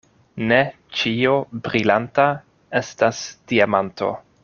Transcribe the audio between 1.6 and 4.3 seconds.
brilanta estas diamanto.